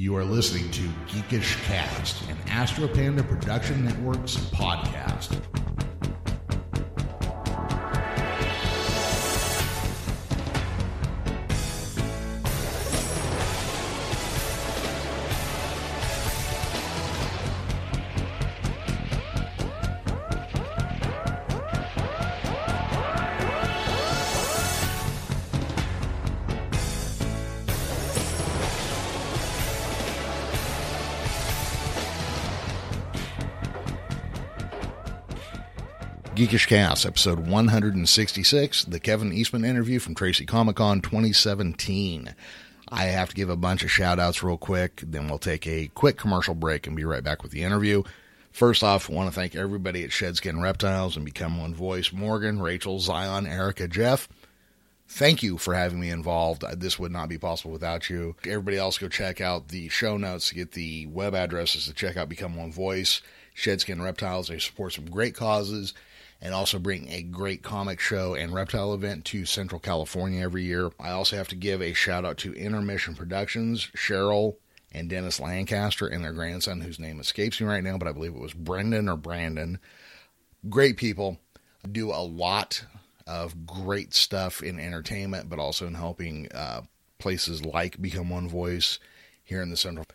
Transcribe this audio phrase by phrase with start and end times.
[0.00, 5.42] You are listening to Geekish Cast, an Astro Panda Production Network's podcast.
[36.38, 42.32] Geekish Cast, episode 166, the Kevin Eastman interview from Tracy Comic Con 2017.
[42.90, 45.90] I have to give a bunch of shout outs real quick, then we'll take a
[45.96, 48.04] quick commercial break and be right back with the interview.
[48.52, 52.62] First off, I want to thank everybody at Shedskin Reptiles and Become One Voice Morgan,
[52.62, 54.28] Rachel, Zion, Erica, Jeff.
[55.08, 56.62] Thank you for having me involved.
[56.78, 58.36] This would not be possible without you.
[58.44, 62.16] Everybody else, go check out the show notes to get the web addresses to check
[62.16, 63.22] out Become One Voice,
[63.56, 64.46] Shedskin Reptiles.
[64.46, 65.94] They support some great causes
[66.40, 70.90] and also bring a great comic show and reptile event to Central California every year.
[71.00, 74.56] I also have to give a shout out to Intermission Productions, Cheryl
[74.92, 78.34] and Dennis Lancaster and their grandson, whose name escapes me right now, but I believe
[78.34, 79.78] it was Brendan or Brandon.
[80.68, 81.38] Great people,
[81.90, 82.84] do a lot
[83.26, 86.82] of great stuff in entertainment, but also in helping uh,
[87.18, 88.98] places like Become One Voice
[89.44, 90.06] here in the Central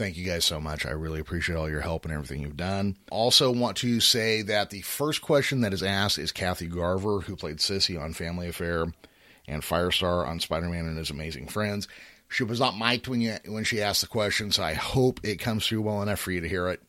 [0.00, 0.86] Thank you guys so much.
[0.86, 2.96] I really appreciate all your help and everything you've done.
[3.10, 7.36] Also, want to say that the first question that is asked is Kathy Garver, who
[7.36, 8.86] played Sissy on Family Affair
[9.46, 11.86] and Firestar on Spider Man and His Amazing Friends.
[12.30, 15.38] She was not mic'd when, you, when she asked the question, so I hope it
[15.38, 16.80] comes through well enough for you to hear it.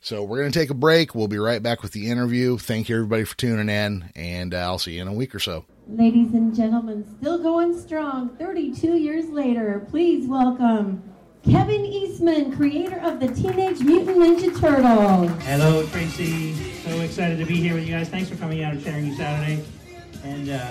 [0.00, 1.14] So, we're going to take a break.
[1.14, 2.56] We'll be right back with the interview.
[2.56, 5.38] Thank you, everybody, for tuning in, and uh, I'll see you in a week or
[5.38, 5.66] so.
[5.86, 9.86] Ladies and gentlemen, still going strong 32 years later.
[9.90, 11.02] Please welcome
[11.44, 15.30] Kevin Eastman, creator of the Teenage Mutant Ninja Turtles.
[15.44, 16.54] Hello, Tracy.
[16.82, 18.08] So excited to be here with you guys.
[18.08, 19.64] Thanks for coming out and sharing your Saturday.
[20.24, 20.70] And uh,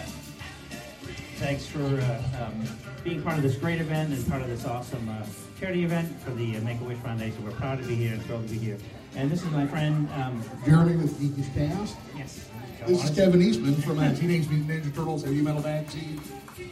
[1.37, 2.63] thanks for uh, um,
[3.03, 5.25] being part of this great event and part of this awesome uh,
[5.59, 7.43] charity event for the uh, Make-A-Wish Foundation.
[7.43, 8.77] We're proud to be here and thrilled to be here.
[9.15, 10.07] And this is my friend...
[10.15, 11.95] Um, Jeremy with Geekish Cast.
[12.15, 12.49] Yes.
[12.85, 16.21] This is Kevin Eastman from uh, Teenage Mutant Ninja Turtles Heavy Metal Magazine.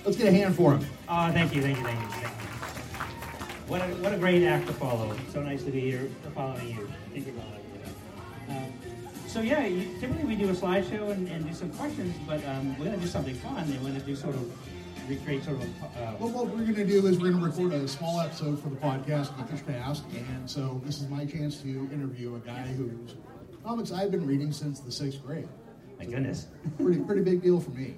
[0.03, 0.85] Let's get a hand for him.
[1.09, 2.07] Oh, thank you, thank you, thank you.
[2.09, 2.44] Thank you.
[3.67, 5.15] What a, what a great act to follow.
[5.33, 6.89] So nice to be here following you.
[7.11, 7.33] Thank you,
[8.47, 8.73] um,
[9.27, 12.77] so yeah, you, typically we do a slideshow and, and do some questions, but um,
[12.77, 13.63] we're going to do something fun.
[13.63, 15.83] And we're going to do sort of recreate sort of.
[15.83, 18.61] Uh, well, what we're going to do is we're going to record a small episode
[18.61, 22.61] for the podcast, Geekish Cast, and so this is my chance to interview a guy
[22.61, 23.15] whose
[23.63, 25.47] comics I've been reading since the sixth grade.
[25.97, 27.95] My goodness, pretty pretty big deal for me.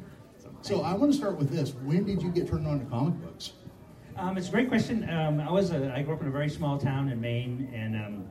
[0.62, 3.16] So I want to start with this: When did you get turned on to comic
[3.22, 3.52] books?
[4.18, 5.08] Um, it's a great question.
[5.12, 7.96] Um, I was a, I grew up in a very small town in Maine, and
[7.96, 8.26] um,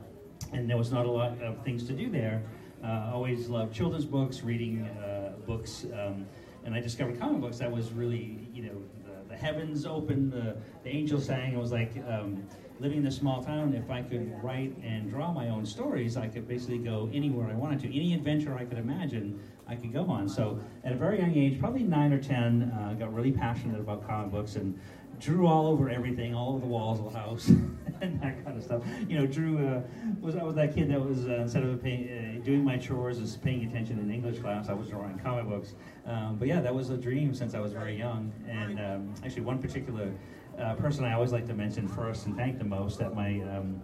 [0.51, 2.43] and there was not a lot of things to do there.
[2.83, 6.25] Uh, always loved children's books, reading uh, books, um,
[6.65, 7.57] and I discovered comic books.
[7.59, 11.53] That was really, you know, the, the heavens opened, the, the angels sang.
[11.53, 12.45] It was like um,
[12.81, 13.73] living in a small town.
[13.73, 17.55] If I could write and draw my own stories, I could basically go anywhere I
[17.55, 17.87] wanted to.
[17.87, 20.27] Any adventure I could imagine, I could go on.
[20.27, 24.05] So at a very young age, probably nine or ten, uh, got really passionate about
[24.05, 24.79] comic books and
[25.19, 27.47] drew all over everything, all over the walls of the house,
[28.01, 28.83] and that kind of stuff.
[29.07, 29.81] You know, Drew uh,
[30.21, 33.37] was I was that kid that was uh, instead of uh, doing my chores, is
[33.37, 34.69] paying attention in English class.
[34.69, 35.75] I was drawing comic books.
[36.05, 38.31] Um, but yeah, that was a dream since I was very young.
[38.47, 40.11] And um, actually, one particular
[40.59, 43.81] uh, person I always like to mention first and thank the most at my um,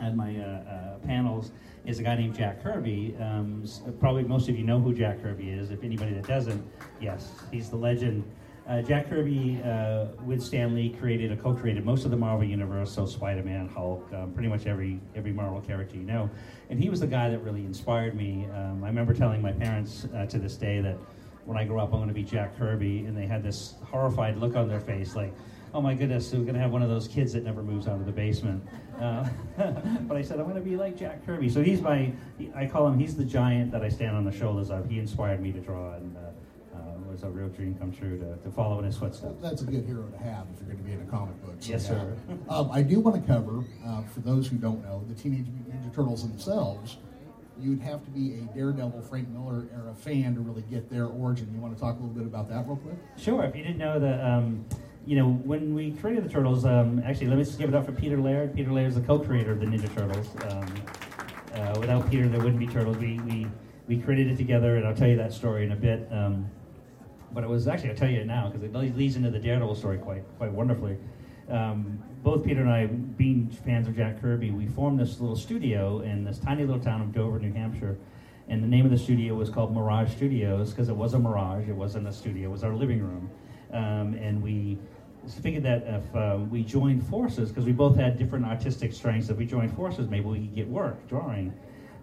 [0.00, 1.52] at my uh, uh, panels
[1.86, 3.16] is a guy named Jack Kirby.
[3.20, 3.64] Um,
[4.00, 5.70] probably most of you know who Jack Kirby is.
[5.70, 6.62] If anybody that doesn't,
[7.00, 8.24] yes, he's the legend
[8.68, 12.92] uh, Jack Kirby uh, with Stan Lee created a co-created most of the Marvel universe,
[12.92, 16.28] so Spider-Man, Hulk, um, pretty much every every Marvel character you know.
[16.68, 18.48] And he was the guy that really inspired me.
[18.54, 20.96] Um, I remember telling my parents uh, to this day that
[21.44, 24.38] when I grow up, I'm going to be Jack Kirby, and they had this horrified
[24.38, 25.32] look on their face, like,
[25.72, 28.00] "Oh my goodness, we're going to have one of those kids that never moves out
[28.00, 28.66] of the basement."
[29.00, 29.28] Uh,
[30.08, 31.48] but I said I'm going to be like Jack Kirby.
[31.50, 32.10] So he's my,
[32.54, 34.88] I call him, he's the giant that I stand on the shoulders of.
[34.90, 36.20] He inspired me to draw and uh,
[37.16, 39.40] was a real dream come true to, to follow in his footsteps.
[39.40, 41.54] That's a good hero to have if you're going to be in a comic book.
[41.60, 42.16] So yes, sir.
[42.48, 45.82] um, I do want to cover, uh, for those who don't know, the Teenage Mutant
[45.82, 46.98] Ninja Turtles themselves.
[47.58, 51.50] You'd have to be a Daredevil Frank Miller era fan to really get their origin.
[51.54, 52.96] You want to talk a little bit about that real quick?
[53.16, 53.44] Sure.
[53.44, 54.66] If you didn't know that, um,
[55.06, 57.86] you know, when we created the Turtles, um, actually, let me just give it up
[57.86, 58.54] for Peter Laird.
[58.54, 60.28] Peter Laird is the co-creator of the Ninja Turtles.
[60.52, 60.74] Um,
[61.54, 62.98] uh, without Peter, there wouldn't be Turtles.
[62.98, 63.46] We, we,
[63.88, 66.06] we created it together, and I'll tell you that story in a bit.
[66.12, 66.50] Um,
[67.36, 69.98] but it was actually I'll tell you now because it leads into the Daredevil story
[69.98, 70.96] quite quite wonderfully.
[71.50, 76.00] um, both Peter and I, being fans of Jack Kirby, we formed this little studio
[76.00, 77.98] in this tiny little town of Dover, New Hampshire.
[78.48, 81.68] And the name of the studio was called Mirage Studios because it was a mirage.
[81.68, 82.48] It wasn't a studio.
[82.48, 83.30] It was our living room.
[83.72, 84.78] Um, and we
[85.42, 89.36] figured that if um, we joined forces, because we both had different artistic strengths, if
[89.36, 91.52] we joined forces, maybe we could get work drawing.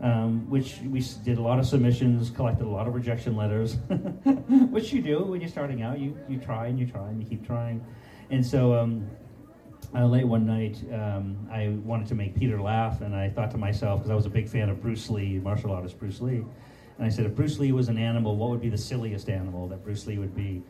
[0.04, 3.76] Um, which we did a lot of submissions, collected a lot of rejection letters,
[4.70, 5.98] which you do when you're starting out.
[5.98, 7.82] You, you try and you try and you keep trying.
[8.30, 9.10] And so um,
[9.96, 13.58] uh, late one night, um, I wanted to make Peter laugh, and I thought to
[13.58, 16.44] myself, because I was a big fan of Bruce Lee, martial artist Bruce Lee,
[16.98, 19.68] and I said, if Bruce Lee was an animal, what would be the silliest animal
[19.68, 20.64] that Bruce Lee would be?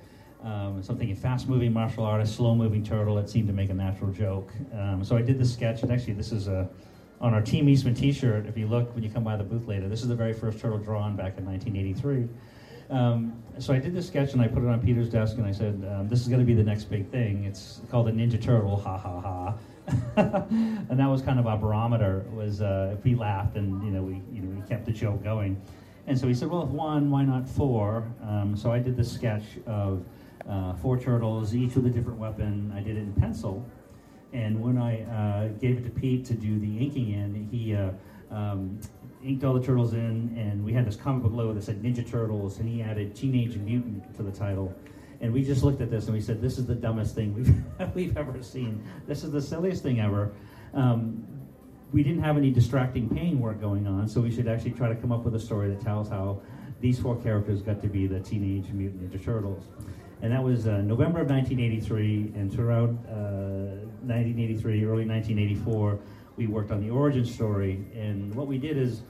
[0.44, 3.18] Um, something a fast-moving martial artist, slow-moving turtle.
[3.18, 4.52] It seemed to make a natural joke.
[4.74, 6.70] Um, so I did this sketch, and actually, this is a
[7.24, 8.46] on our Team Eastman T-shirt.
[8.46, 10.60] If you look when you come by the booth later, this is the very first
[10.60, 12.28] turtle drawn back in 1983.
[12.90, 15.54] Um, so I did this sketch and I put it on Peter's desk and I
[15.54, 17.46] said, um, "This is going to be the next big thing.
[17.46, 19.56] It's called a Ninja Turtle." Ha ha ha.
[20.18, 22.26] and that was kind of our barometer.
[22.34, 25.24] Was uh, if he laughed and you know we you know we kept the joke
[25.24, 25.60] going.
[26.08, 28.06] And so he said, "Well, if one, why not four?
[28.22, 30.04] Um, so I did this sketch of
[30.48, 32.74] uh, four turtles, each with a different weapon.
[32.76, 33.66] I did it in pencil.
[34.34, 37.92] And when I uh, gave it to Pete to do the inking in, he uh,
[38.32, 38.80] um,
[39.24, 42.10] inked all the turtles in, and we had this comic book logo that said Ninja
[42.10, 44.74] Turtles, and he added Teenage Mutant to the title.
[45.22, 47.94] And we just looked at this and we said, "This is the dumbest thing we've
[47.96, 48.84] we've ever seen.
[49.08, 50.34] This is the silliest thing ever."
[50.74, 51.26] Um,
[51.94, 54.96] we didn't have any distracting pain work going on, so we should actually try to
[54.96, 56.42] come up with a story that tells how
[56.82, 59.64] these four characters got to be the Teenage Mutant Ninja Turtles.
[60.24, 63.76] And that was uh, November of 1983, and throughout uh,
[64.08, 66.00] 1983, early 1984,
[66.38, 67.86] we worked on the origin story.
[67.94, 69.02] And what we did is,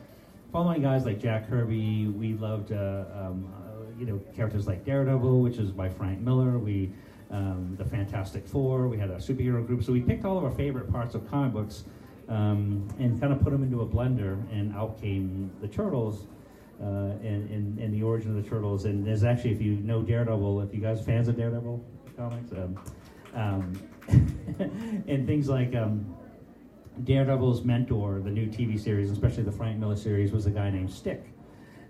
[0.51, 5.39] following guys like Jack Kirby, we loved, uh, um, uh, you know, characters like Daredevil,
[5.41, 6.57] which is by Frank Miller.
[6.57, 6.91] We,
[7.29, 8.87] um, the Fantastic Four.
[8.87, 9.83] We had a superhero group.
[9.83, 11.83] So we picked all of our favorite parts of comic books
[12.27, 16.25] um, and kind of put them into a blender, and out came the Turtles.
[16.81, 18.83] Uh, and, and, and, the origin of the turtles.
[18.85, 21.81] And there's actually, if you know Daredevil, if you guys are fans of Daredevil
[22.17, 22.77] comics, um,
[23.35, 23.79] um,
[25.07, 26.13] and things like um,
[27.03, 30.91] Daredevil's mentor, the new TV series, especially the Frank Miller series, was a guy named
[30.91, 31.25] Stick.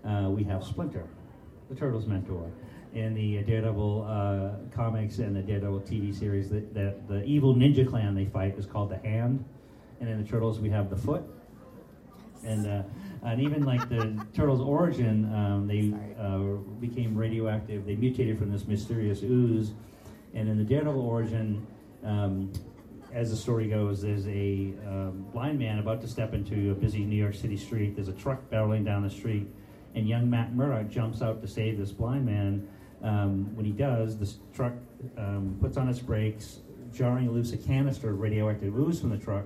[0.04, 1.06] Uh, we have Splinter,
[1.68, 2.50] the Turtles' mentor.
[2.94, 8.14] In the Daredevil uh, comics and the Daredevil TV series, that, the, evil ninja clan
[8.14, 9.44] they fight is called the Hand.
[10.00, 11.22] And in the Turtles, we have the Foot.
[12.44, 12.82] And, uh,
[13.24, 16.38] and even like the Turtles' origin, um, they uh,
[16.80, 17.86] became radioactive.
[17.86, 19.72] They mutated from this mysterious ooze.
[20.34, 21.66] And in the Daredevil origin,
[22.04, 22.52] um,
[23.12, 27.04] as the story goes, there's a um, blind man about to step into a busy
[27.04, 27.94] New York City street.
[27.94, 29.46] There's a truck barreling down the street,
[29.94, 32.68] and young Matt Murdock jumps out to save this blind man.
[33.02, 34.72] Um, when he does, the truck
[35.16, 36.60] um, puts on its brakes,
[36.92, 39.44] jarring loose a canister of radioactive ooze from the truck.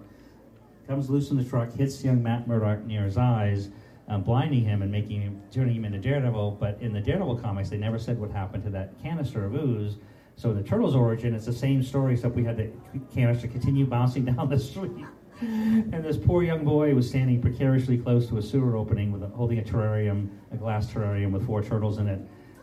[0.88, 3.68] Comes loose in the truck, hits young Matt Murdock near his eyes,
[4.08, 6.52] um, blinding him and making him, turning him into Daredevil.
[6.58, 9.98] But in the Daredevil comics, they never said what happened to that canister of ooze.
[10.36, 12.70] So in the Turtles' origin, it's the same story, except we had the
[13.14, 15.04] canister continue bouncing down the street.
[15.42, 19.28] and this poor young boy was standing precariously close to a sewer opening with a,
[19.28, 22.18] holding a terrarium, a glass terrarium with four turtles in it.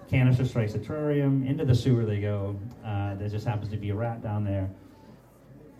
[0.09, 2.59] Canister strikes the terrarium, into the sewer they go.
[2.83, 4.67] Uh, there just happens to be a rat down there.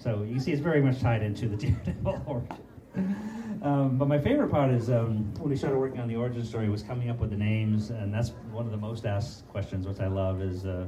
[0.05, 3.15] So you see, it's very much tied into the Daredevil origin.
[3.63, 6.69] Um, but my favorite part is um, when we started working on the origin story
[6.69, 9.99] was coming up with the names, and that's one of the most asked questions, which
[9.99, 10.85] I love, is uh,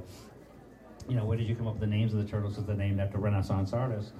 [1.10, 2.54] you know, where did you come up with the names of the turtles?
[2.54, 4.12] Because they're named after Renaissance artists.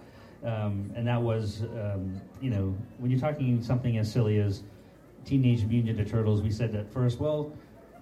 [0.44, 4.64] Um, and that was, um, you know, when you're talking something as silly as
[5.26, 7.54] Teenage Mutant Ninja Turtles, we said at first, well,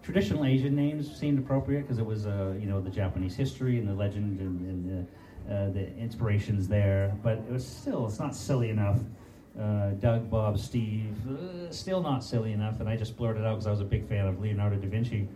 [0.02, 3.90] traditional Asian names seemed appropriate because it was, uh, you know, the Japanese history and
[3.90, 5.08] the legend and, and
[5.50, 7.16] uh, the inspirations there.
[7.24, 9.00] But it was still, it's not silly enough.
[9.60, 12.80] Uh, Doug, Bob, Steve, uh, still not silly enough.
[12.80, 15.28] And I just blurted out because I was a big fan of Leonardo da Vinci.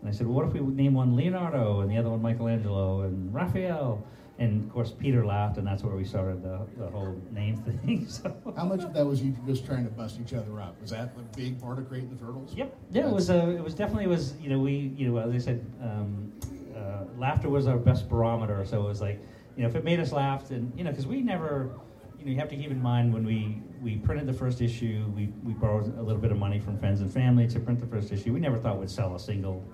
[0.00, 3.02] And I said, well, what if we name one Leonardo and the other one Michelangelo
[3.02, 4.04] and Raphael?
[4.40, 8.06] And of course, Peter laughed, and that's where we started the, the whole name thing.
[8.08, 8.34] So.
[8.56, 10.80] How much of that was you just trying to bust each other up?
[10.80, 12.54] Was that the big part of creating the turtles?
[12.54, 12.76] Yep.
[12.92, 13.12] Yeah, that's...
[13.12, 13.30] it was.
[13.30, 14.34] Uh, it was definitely was.
[14.40, 14.94] You know, we.
[14.96, 16.32] You know, as I said, um,
[16.76, 18.64] uh, laughter was our best barometer.
[18.64, 19.20] So it was like,
[19.58, 21.70] you know, if it made us laugh, and you know, because we never.
[22.18, 25.04] You know, you have to keep in mind when we we printed the first issue,
[25.14, 27.86] we we borrowed a little bit of money from friends and family to print the
[27.86, 28.32] first issue.
[28.32, 29.64] We never thought we'd sell a single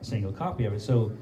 [0.00, 0.80] a single copy of it.
[0.80, 1.12] So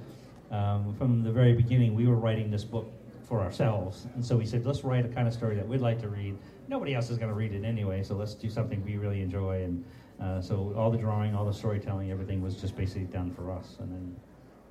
[0.51, 4.07] um, from the very beginning, we were writing this book for ourselves.
[4.15, 6.37] And so we said, let's write a kind of story that we'd like to read.
[6.67, 9.63] Nobody else is going to read it anyway, so let's do something we really enjoy.
[9.63, 9.85] And
[10.21, 13.77] uh, so all the drawing, all the storytelling, everything was just basically done for us.
[13.79, 14.17] And then,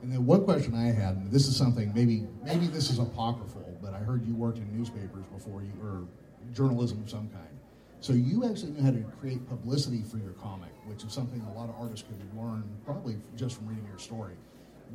[0.02, 3.78] and then one question I had, and this is something maybe maybe this is apocryphal,
[3.82, 6.04] but I heard you worked in newspapers before you or
[6.54, 7.48] journalism of some kind.
[8.02, 11.54] So you actually knew how to create publicity for your comic, which is something a
[11.54, 14.36] lot of artists could learn probably just from reading your story.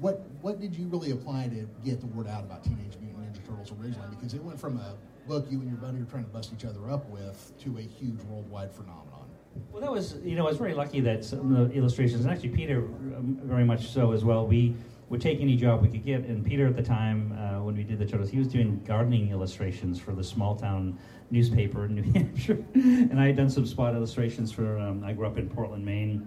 [0.01, 3.47] What what did you really apply to get the word out about Teenage Mutant Ninja
[3.47, 4.09] Turtles originally?
[4.11, 4.97] Because it went from a
[5.29, 7.83] book you and your buddy were trying to bust each other up with to a
[7.83, 9.29] huge worldwide phenomenon.
[9.71, 12.33] Well, that was, you know, I was very lucky that some of the illustrations, and
[12.33, 14.75] actually Peter um, very much so as well, we
[15.09, 16.25] would take any job we could get.
[16.25, 19.31] And Peter at the time, uh, when we did the Turtles, he was doing gardening
[19.31, 20.99] illustrations for the small town
[21.31, 22.65] newspaper in New Hampshire.
[22.75, 26.27] and I had done some spot illustrations for, um, I grew up in Portland, Maine,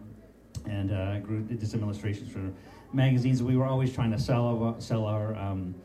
[0.66, 2.52] and uh, I grew, did some illustrations for
[2.94, 3.42] magazines.
[3.42, 5.76] We were always trying to sell our, sell our um,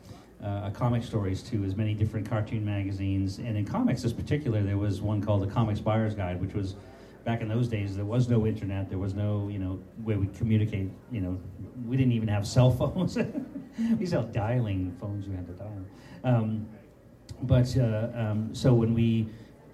[0.43, 3.37] uh, comic stories to as many different cartoon magazines.
[3.37, 6.75] And in comics, in particular, there was one called the Comics Buyer's Guide, which was
[7.25, 7.95] back in those days.
[7.95, 8.89] There was no internet.
[8.89, 10.89] There was no, you know, way we communicate.
[11.11, 11.39] You know,
[11.85, 13.17] we didn't even have cell phones.
[13.17, 15.27] we have dialing phones.
[15.27, 15.85] We had to dial.
[16.23, 16.67] Um,
[17.43, 19.27] but uh, um, so when we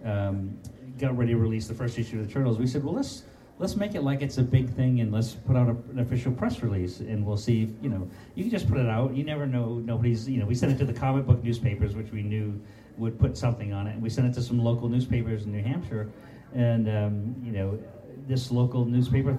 [0.05, 0.57] um,
[0.97, 3.23] got ready to release the first issue of the Turtles, we said, well, let's
[3.59, 6.31] let's make it like it's a big thing and let's put out a, an official
[6.31, 9.23] press release and we'll see if, you know you can just put it out you
[9.23, 12.23] never know nobody's you know we sent it to the comic book newspapers which we
[12.23, 12.59] knew
[12.97, 15.61] would put something on it and we sent it to some local newspapers in new
[15.61, 16.09] hampshire
[16.55, 17.79] and um, you know
[18.27, 19.37] this local newspaper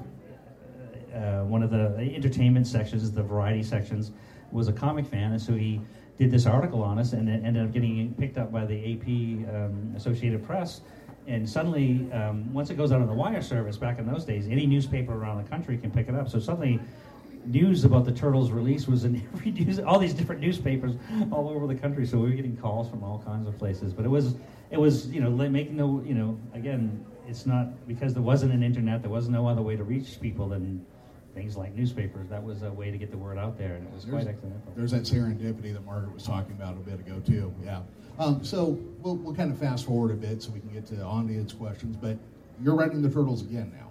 [1.14, 4.12] uh, one of the entertainment sections the variety sections
[4.52, 5.81] was a comic fan and so he
[6.19, 9.55] did this article on us and it ended up getting picked up by the ap
[9.55, 10.83] um, associated press
[11.26, 14.49] and suddenly, um, once it goes out on the wire service, back in those days,
[14.49, 16.29] any newspaper around the country can pick it up.
[16.29, 16.81] So suddenly,
[17.45, 20.95] news about the Turtles release was in every news, all these different newspapers
[21.31, 22.07] all over the country.
[22.07, 23.93] So we were getting calls from all kinds of places.
[23.93, 24.35] But it was,
[24.71, 28.62] it was, you know, making the, you know, again, it's not because there wasn't an
[28.62, 30.85] internet, there was no other way to reach people than
[31.35, 32.29] things like newspapers.
[32.29, 34.29] That was a way to get the word out there, and it was there's, quite
[34.29, 34.73] accidental.
[34.77, 37.53] There's that serendipity that Margaret was talking about a bit ago too.
[37.65, 37.83] Yeah.
[38.19, 41.03] Um, so we'll, we'll kind of fast forward a bit so we can get to
[41.03, 41.97] audience questions.
[41.97, 42.19] But
[42.62, 43.89] you're writing the turtles again now.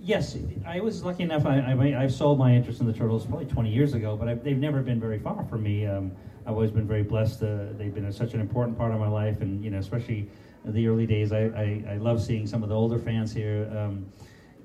[0.00, 1.46] Yes, I was lucky enough.
[1.46, 4.34] I, I, I sold my interest in the turtles probably 20 years ago, but I,
[4.34, 5.86] they've never been very far from me.
[5.86, 6.12] Um,
[6.46, 7.42] I've always been very blessed.
[7.42, 10.30] Uh, they've been a, such an important part of my life, and you know, especially
[10.64, 11.32] the early days.
[11.32, 13.68] I, I, I love seeing some of the older fans here.
[13.76, 14.06] Um,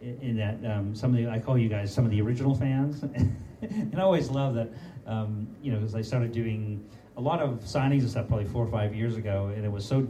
[0.01, 3.03] in that um, some of the I call you guys some of the original fans,
[3.61, 4.69] and I always love that.
[5.05, 8.65] Um, you know, as I started doing a lot of signings and stuff probably four
[8.65, 10.07] or five years ago, and it was so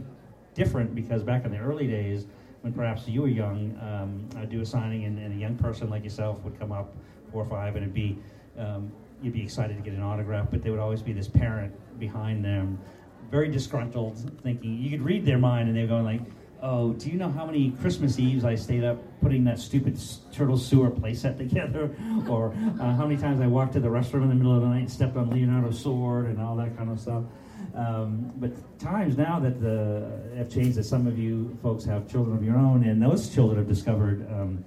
[0.54, 2.26] different because back in the early days,
[2.60, 5.90] when perhaps you were young, um, I'd do a signing, and, and, a young person
[5.90, 6.94] like yourself would come up,
[7.30, 8.18] four or five, and it'd be
[8.58, 11.72] um, you'd be excited to get an autograph, but there would always be this parent
[11.98, 12.78] behind them,
[13.30, 16.20] very disgruntled, thinking you could read their mind, and they're going like
[16.62, 20.00] oh, do you know how many Christmas Eves I stayed up putting that stupid
[20.32, 21.94] turtle sewer playset together?
[22.28, 24.68] or uh, how many times I walked to the restroom in the middle of the
[24.68, 27.24] night and stepped on Leonardo's sword and all that kind of stuff.
[27.74, 32.36] Um, but times now that the have changed, that some of you folks have children
[32.36, 34.64] of your own, and those children have discovered um,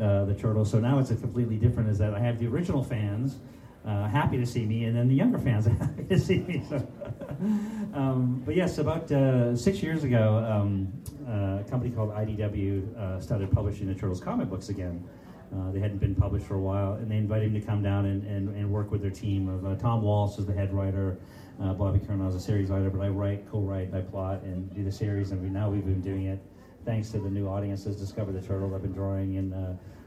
[0.00, 0.64] uh, the turtle.
[0.64, 1.88] So now it's a completely different.
[1.88, 3.36] Is that I have the original fans
[3.84, 6.62] uh, happy to see me, and then the younger fans are happy to see me.
[6.68, 6.76] So,
[7.94, 10.92] um, but yes, about uh, six years ago, um,
[11.26, 15.06] uh, a company called IDW uh, started publishing the Turtles comic books again.
[15.54, 18.04] Uh, they hadn't been published for a while, and they invited me to come down
[18.04, 21.18] and, and, and work with their team of uh, Tom Waltz is the head writer,
[21.58, 24.92] Bobby Curnow is a series writer, but I write, co-write, I plot, and do the
[24.92, 26.38] series, and we, now we've been doing it
[26.84, 28.74] thanks to the new audiences discover the turtle.
[28.74, 29.52] I've been drawing and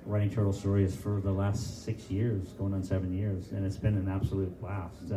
[0.05, 3.95] writing turtle stories for the last six years, going on seven years, and it's been
[3.95, 5.09] an absolute blast.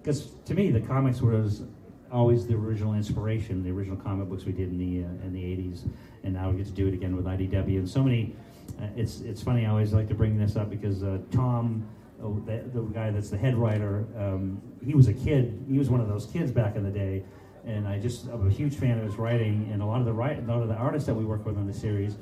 [0.00, 1.62] Because uh, to me, the comics was
[2.10, 5.42] always the original inspiration, the original comic books we did in the uh, in the
[5.42, 5.88] '80s,
[6.24, 7.78] and now we get to do it again with IDW.
[7.78, 8.34] And so many,
[8.80, 9.66] uh, it's it's funny.
[9.66, 11.86] I always like to bring this up because uh, Tom.
[12.20, 15.64] Oh, the, the, guy that's the head writer, um, he was a kid.
[15.70, 17.22] He was one of those kids back in the day,
[17.64, 19.70] and I just I'm a huge fan of his writing.
[19.72, 21.56] And a lot of the write, a lot of the artists that we work with
[21.56, 22.16] on the series,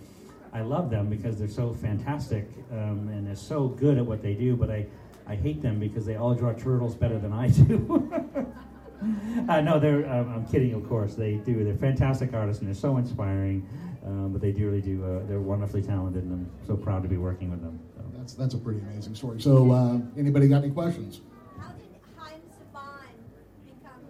[0.56, 4.32] I love them because they're so fantastic um, and they're so good at what they
[4.32, 4.86] do, but I,
[5.26, 8.10] I hate them because they all draw turtles better than I do.
[9.50, 10.10] uh, no, they're.
[10.10, 11.14] Um, I'm kidding, of course.
[11.14, 11.62] They do.
[11.62, 13.68] They're fantastic artists and they're so inspiring.
[14.06, 15.04] Um, but they do really do.
[15.04, 17.78] Uh, they're wonderfully talented, and I'm so proud to be working with them.
[17.94, 18.02] So.
[18.16, 19.42] That's that's a pretty amazing story.
[19.42, 21.20] So, uh, anybody got any questions?
[21.58, 23.12] How did Haim Saban
[23.66, 24.00] become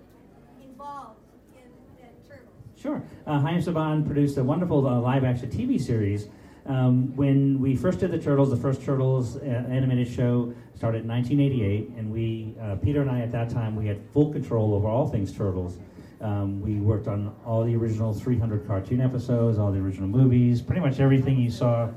[0.63, 1.19] involved
[1.57, 2.53] in the Turtles?
[2.79, 3.03] Sure.
[3.27, 6.29] Uh, Haim Saban produced a wonderful uh, live-action TV series
[6.69, 11.09] um, when we first did the Turtles, the first Turtles uh, animated show started in
[11.09, 14.89] 1988, and we, uh, Peter and I, at that time, we had full control over
[14.89, 15.79] all things Turtles.
[16.21, 20.81] Um, we worked on all the original 300 cartoon episodes, all the original movies, pretty
[20.81, 21.91] much everything you saw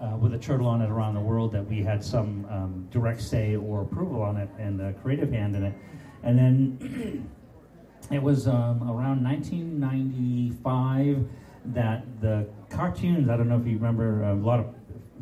[0.00, 3.22] uh, with a turtle on it around the world that we had some um, direct
[3.22, 5.74] say or approval on it and a creative hand in it.
[6.22, 7.30] And then
[8.14, 11.26] it was um, around 1995
[11.66, 13.28] that the cartoons.
[13.28, 14.74] I don't know if you remember a lot of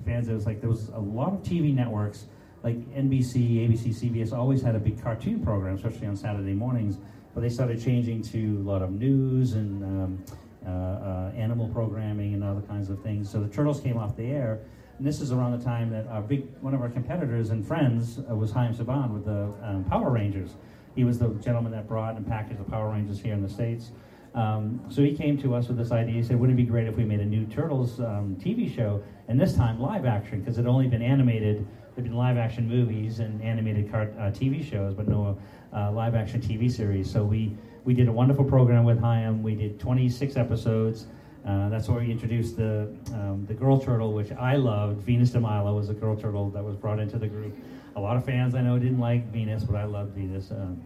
[0.05, 0.29] fans.
[0.29, 2.27] It was like there was a lot of TV networks
[2.63, 6.99] like NBC, ABC, CBS always had a big cartoon program, especially on Saturday mornings.
[7.35, 10.25] But they started changing to a lot of news and um,
[10.67, 13.29] uh, uh, animal programming and other kinds of things.
[13.29, 14.61] So the Turtles came off the air,
[14.99, 18.21] and this is around the time that our big one of our competitors and friends
[18.31, 20.51] uh, was Haim Saban with the um, Power Rangers.
[20.95, 23.93] He was the gentleman that brought and packaged the Power Rangers here in the states.
[24.35, 26.15] Um, so he came to us with this idea.
[26.15, 29.03] He said, "Wouldn't it be great if we made a new Turtles um, TV show,
[29.29, 32.67] and this time live action, because it had only been animated." There've been live action
[32.67, 35.37] movies and animated uh, TV shows, but no
[35.75, 37.11] uh, live action TV series.
[37.11, 39.43] So we, we did a wonderful program with Haim.
[39.43, 41.07] We did 26 episodes.
[41.47, 45.03] Uh, that's where we introduced the um, the girl turtle, which I loved.
[45.03, 47.55] Venus de Milo was a girl turtle that was brought into the group.
[47.97, 50.51] A lot of fans I know didn't like Venus, but I loved Venus.
[50.51, 50.83] Um,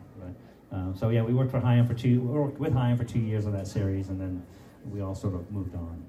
[0.76, 3.52] um, so yeah, we worked for for two, worked with Haim for two years on
[3.52, 4.44] that series, and then
[4.90, 6.04] we all sort of moved on.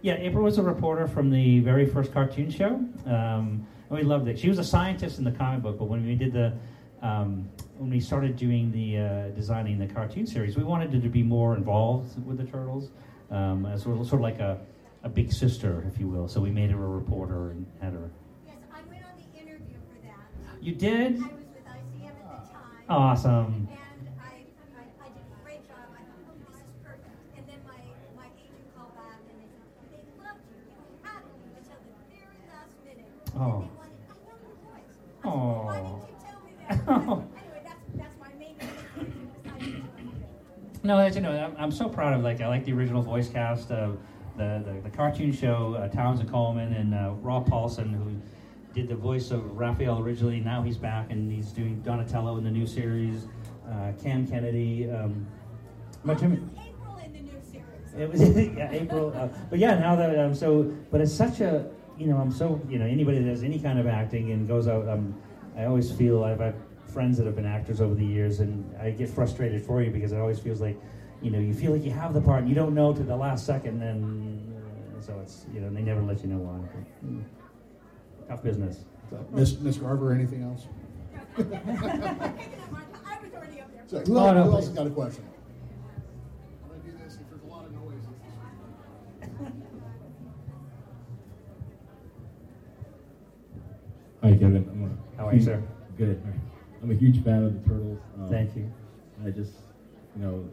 [0.00, 2.74] Yeah, April was a reporter from the very first cartoon show.
[3.06, 4.38] Um, and we loved it.
[4.38, 6.52] She was a scientist in the comic book, but when we did the
[7.02, 7.48] um,
[7.78, 11.22] when we started doing the uh, designing the cartoon series, we wanted her to be
[11.22, 12.90] more involved with the turtles,
[13.30, 14.58] um, as sort of, sort of like a,
[15.02, 16.28] a big sister, if you will.
[16.28, 18.10] So we made her a reporter and had her.
[18.46, 20.62] Yes, I went on the interview for that.
[20.62, 21.20] You did?
[22.88, 23.68] Awesome.
[23.70, 23.78] And
[24.20, 24.44] I,
[24.76, 25.78] I, I did a great job.
[25.94, 27.16] I thought, oh, this is perfect.
[27.36, 27.78] And then my,
[28.16, 30.60] my agent called back and they said, they loved you.
[30.66, 33.06] You had it until the very last minute.
[33.38, 33.62] Oh.
[33.62, 34.92] And they wanted, I know your voice.
[35.14, 36.74] I said, well, why didn't you tell me that?
[37.38, 40.26] anyway, that's, that's my main reason besides you telling me.
[40.82, 43.28] No, as you know, I'm, I'm so proud of like I like the original voice
[43.28, 43.98] cast of
[44.36, 48.20] the, the, the cartoon show, uh, Townsend Coleman and uh, Rob Paulsen, who
[48.74, 50.40] did the voice of Raphael originally.
[50.40, 53.26] Now he's back and he's doing Donatello in the new series.
[53.68, 54.90] Uh, Cam Kennedy.
[54.90, 55.26] Um,
[56.04, 57.94] to April in the new series.
[57.96, 58.20] it was
[58.56, 62.16] yeah, April, uh, but yeah, now that um, so, but it's such a you know
[62.16, 65.14] I'm so you know anybody that does any kind of acting and goes out, um,
[65.56, 66.54] I always feel I've had
[66.88, 70.10] friends that have been actors over the years, and I get frustrated for you because
[70.10, 70.76] it always feels like
[71.22, 73.16] you know you feel like you have the part, and you don't know to the
[73.16, 74.52] last second, and
[74.98, 77.22] uh, so it's you know they never let you know why.
[78.28, 78.84] Tough business.
[79.10, 80.66] So, Miss Miss Garver, anything else?
[81.36, 83.82] Picking up my- I was already up there.
[83.86, 84.66] So, who, Oh, else, no, who else please.
[84.68, 85.24] has got a question?
[86.64, 88.04] I'm going to do this if there's a lot of noise.
[94.22, 94.66] Hi, Kevin.
[94.70, 95.62] I'm a How are you, huge- sir?
[95.98, 96.22] Good.
[96.82, 97.98] I'm a huge fan of the Turtles.
[98.18, 98.72] Um, Thank you.
[99.24, 99.52] I just,
[100.16, 100.44] you know,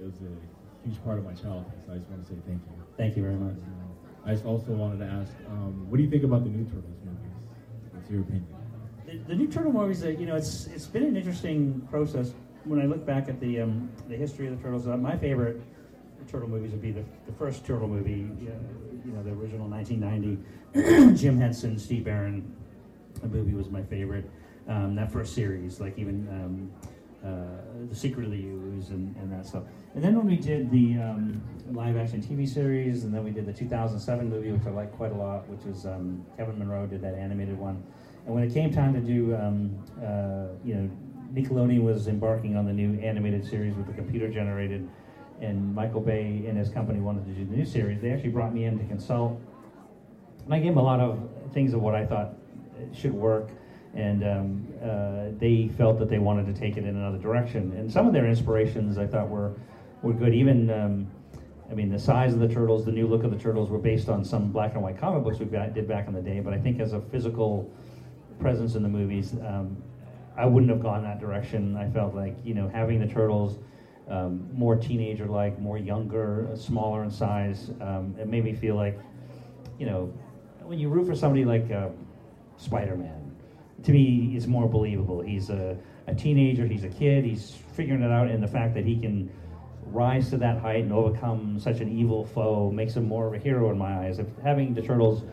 [0.00, 2.60] it was a huge part of my childhood, so I just want to say thank
[2.66, 2.82] you.
[2.96, 3.54] Thank you very much.
[3.54, 3.90] Um,
[4.24, 6.84] I just also wanted to ask, um, what do you think about the new Turtles
[6.84, 7.04] movies?
[7.04, 7.05] What's
[8.12, 8.46] your opinion?
[9.06, 12.32] The, the new Turtle movies, uh, you know, it's it's been an interesting process.
[12.64, 15.62] When I look back at the um, the history of the Turtles, uh, my favorite
[16.28, 18.52] Turtle movies would be the, the first Turtle movie, uh,
[19.04, 22.54] you know, the original 1990, Jim Henson, Steve Barron.
[23.22, 24.28] The movie was my favorite.
[24.68, 26.72] Um, that first series, like even um,
[27.88, 29.64] the Secret of the Ooze and, and that stuff.
[29.94, 31.40] And then when we did the um,
[31.72, 35.12] live action TV series, and then we did the 2007 movie, which I like quite
[35.12, 37.82] a lot, which was um, Kevin Munroe did that animated one.
[38.26, 40.90] And when it came time to do, um, uh, you know,
[41.32, 44.88] Nickelodeon was embarking on the new animated series with the computer generated,
[45.40, 48.00] and Michael Bay and his company wanted to do the new series.
[48.00, 49.40] They actually brought me in to consult,
[50.44, 52.34] and I gave them a lot of things of what I thought
[52.92, 53.50] should work.
[53.94, 57.72] And um, uh, they felt that they wanted to take it in another direction.
[57.78, 59.54] And some of their inspirations I thought were
[60.02, 60.34] were good.
[60.34, 61.06] Even um,
[61.70, 64.08] I mean, the size of the turtles, the new look of the turtles were based
[64.08, 66.40] on some black and white comic books we did back in the day.
[66.40, 67.70] But I think as a physical
[68.38, 69.76] presence in the movies, um,
[70.36, 71.76] I wouldn't have gone that direction.
[71.76, 73.58] I felt like you know having the turtles
[74.08, 77.70] um, more teenager-like, more younger, smaller in size.
[77.80, 78.98] Um, it made me feel like
[79.78, 80.12] you know
[80.62, 81.88] when you root for somebody like uh,
[82.58, 83.15] Spider-Man,
[83.82, 85.20] to me, it's more believable.
[85.20, 86.66] He's a, a teenager.
[86.66, 87.24] He's a kid.
[87.24, 89.30] He's figuring it out, and the fact that he can
[89.84, 93.38] rise to that height and overcome such an evil foe makes him more of a
[93.38, 94.20] hero in my eyes.
[94.42, 95.24] Having the turtles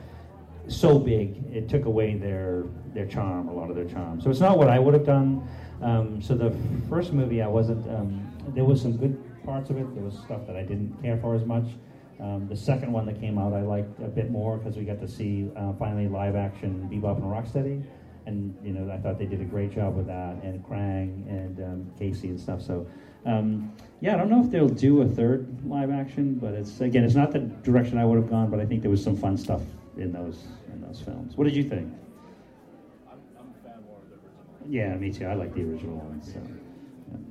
[0.67, 4.21] so big, it took away their their charm, a lot of their charm.
[4.21, 5.47] So it's not what I would have done.
[5.81, 6.55] Um, so the
[6.87, 7.87] first movie, I wasn't.
[7.89, 9.93] Um, there was some good parts of it.
[9.95, 11.65] There was stuff that I didn't care for as much.
[12.19, 14.99] Um, the second one that came out, I liked a bit more because we got
[14.99, 17.83] to see uh, finally live action Bebop and Rocksteady,
[18.25, 21.59] and you know I thought they did a great job with that, and Krang and
[21.59, 22.61] um, Casey and stuff.
[22.61, 22.87] So.
[23.25, 27.05] Um, yeah, I don't know if they'll do a third live action, but it's again,
[27.05, 28.51] it's not the direction I would have gone.
[28.51, 29.61] But I think there was some fun stuff
[29.95, 31.37] in those in those films.
[31.37, 31.93] What did you think?
[33.09, 34.67] I'm, I'm a fan more of the original.
[34.67, 35.25] Yeah, me too.
[35.25, 36.21] I like the original one.
[36.21, 36.41] So,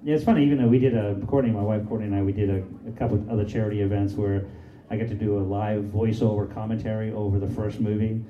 [0.03, 0.47] Yeah, it's funny.
[0.47, 2.93] Even though we did a Courtney, my wife Courtney and I, we did a, a
[2.93, 4.47] couple of other charity events where
[4.91, 8.23] I got to do a live voiceover commentary over the first movie,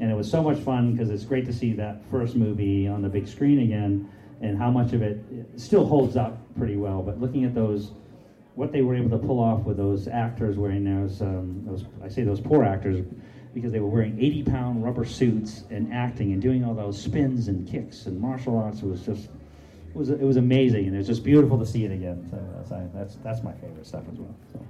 [0.00, 3.02] and it was so much fun because it's great to see that first movie on
[3.02, 5.24] the big screen again, and how much of it
[5.56, 7.02] still holds up pretty well.
[7.02, 7.92] But looking at those,
[8.54, 12.08] what they were able to pull off with those actors wearing those, um, those I
[12.08, 13.04] say those poor actors
[13.54, 17.48] because they were wearing 80 pound rubber suits and acting and doing all those spins
[17.48, 20.98] and kicks and martial arts it was just it was it was amazing and it
[20.98, 22.26] was just beautiful to see it again.
[22.30, 24.34] So that's I, that's that's my favorite stuff as well.
[24.52, 24.60] So.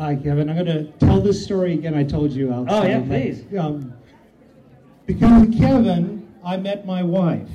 [0.00, 0.48] Hi, Kevin.
[0.48, 1.94] I'm going to tell this story again.
[1.94, 2.74] I told you outside.
[2.74, 3.44] Oh, yeah, but, please.
[3.58, 3.92] Um,
[5.04, 7.50] because of Kevin, I met my wife.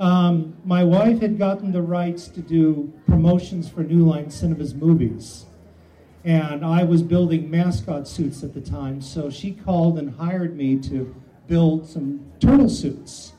[0.00, 5.46] Um, my wife had gotten the rights to do promotions for New Line Cinema's movies.
[6.24, 10.78] And I was building mascot suits at the time, so she called and hired me
[10.80, 11.14] to
[11.46, 13.34] build some turtle suits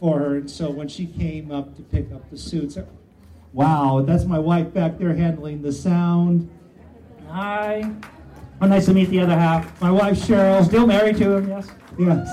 [0.00, 0.36] for her.
[0.36, 2.78] And so when she came up to pick up the suits,
[3.56, 6.48] wow, that's my wife back there handling the sound.
[7.30, 7.90] Hi.
[8.60, 9.80] Oh, nice to meet the other half.
[9.80, 10.62] My wife Cheryl.
[10.62, 11.70] Still married to him, yes.
[11.98, 12.28] Yes.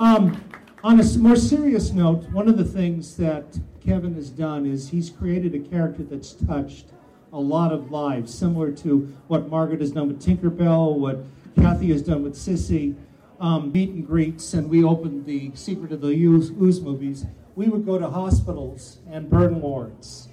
[0.00, 0.44] Um,
[0.82, 5.10] on a more serious note, one of the things that Kevin has done is he's
[5.10, 6.86] created a character that's touched
[7.32, 11.24] a lot of lives, similar to what Margaret has done with Tinkerbell, what
[11.56, 12.96] Kathy has done with Sissy.
[13.38, 17.26] Um, meet and greets, and we opened the Secret of the Ooze, Ooze movies.
[17.54, 20.28] We would go to hospitals and burn wards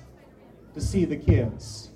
[0.75, 1.89] to see the kids.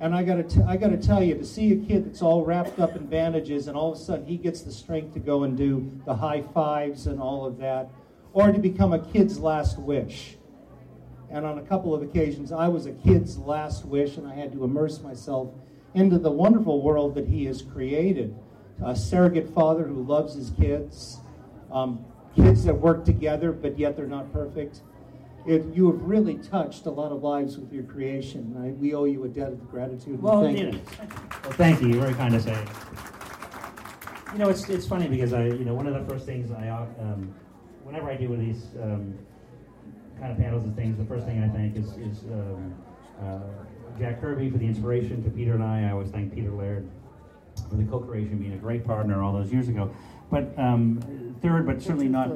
[0.00, 2.78] And I gotta, t- I gotta tell you, to see a kid that's all wrapped
[2.78, 5.56] up in bandages and all of a sudden he gets the strength to go and
[5.56, 7.90] do the high fives and all of that,
[8.32, 10.36] or to become a kid's last wish.
[11.30, 14.52] And on a couple of occasions, I was a kid's last wish, and I had
[14.52, 15.50] to immerse myself
[15.94, 18.36] into the wonderful world that he has created.
[18.84, 21.18] A surrogate father who loves his kids,
[21.72, 22.04] um,
[22.34, 24.80] kids that work together, but yet they're not perfect.
[25.48, 28.54] It, you have really touched a lot of lives with your creation.
[28.62, 30.20] I, we owe you a debt of gratitude.
[30.20, 30.80] Well, thank you know,
[31.42, 31.88] well, thank you.
[31.88, 32.66] You're very kind to say.
[34.34, 36.68] You know, it's it's funny because I, you know, one of the first things I,
[36.68, 37.34] um,
[37.82, 39.18] whenever I do one of these um,
[40.20, 42.74] kind of panels and things, the first thing I thank is is um,
[43.18, 45.88] uh, Jack Kirby for the inspiration to Peter and I.
[45.88, 46.90] I always thank Peter Laird
[47.70, 49.90] for the co-creation, being a great partner all those years ago.
[50.30, 52.32] But um, third, but certainly not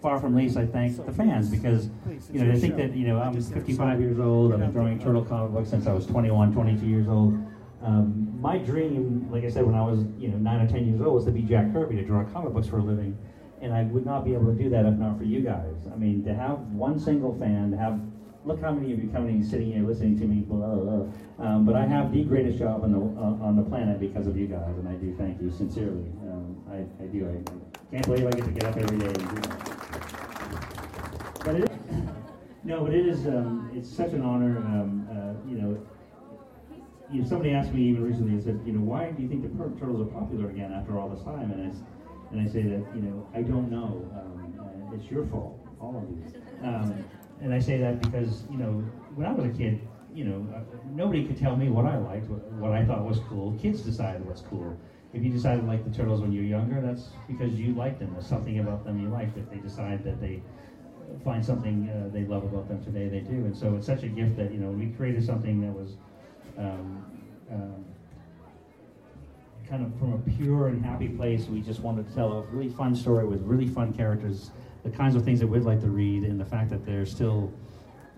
[0.00, 1.88] far from least, I thank the fans because
[2.32, 4.52] you know I think that you know I'm 55 years old.
[4.52, 7.38] I've been drawing turtle comic books since I was 21, 22 years old.
[7.82, 11.00] Um, my dream, like I said, when I was you know nine or 10 years
[11.00, 13.16] old, was to be Jack Kirby to draw comic books for a living,
[13.60, 15.74] and I would not be able to do that if not for you guys.
[15.92, 18.00] I mean, to have one single fan, to have
[18.44, 21.46] look how many of you coming sitting here listening to me, blah, blah, blah.
[21.46, 24.36] Um, but I have the greatest job on the uh, on the planet because of
[24.36, 26.10] you guys, and I do thank you sincerely.
[26.22, 27.28] Um, I, I do.
[27.28, 29.77] I, I can't believe I get to get up every day and do that.
[32.68, 33.26] No, but it is.
[33.26, 34.58] Um, it's such an honor.
[34.58, 35.80] Um, uh, you know,
[37.10, 38.32] you know, somebody asked me even recently.
[38.32, 39.48] and said, you know, why do you think the
[39.80, 41.50] turtles are popular again after all this time?
[41.50, 44.04] And I and I say that you know, I don't know.
[44.12, 46.22] Um, uh, it's your fault, all of you.
[46.62, 47.02] Um,
[47.40, 49.80] and I say that because you know, when I was a kid,
[50.12, 50.60] you know, uh,
[50.92, 53.56] nobody could tell me what I liked, what, what I thought was cool.
[53.58, 54.78] Kids decide what's cool.
[55.14, 57.98] If you decided to like the turtles when you were younger, that's because you liked
[57.98, 58.12] them.
[58.12, 59.38] There's something about them you liked.
[59.38, 60.42] If they decide that they
[61.24, 63.44] find something uh, they love about them today, they do.
[63.44, 65.96] And so it's such a gift that you know we created something that was
[66.56, 67.04] um,
[67.50, 67.84] um,
[69.68, 71.46] kind of from a pure and happy place.
[71.46, 74.50] We just wanted to tell a really fun story with really fun characters,
[74.82, 77.52] the kinds of things that we'd like to read, and the fact that they're still,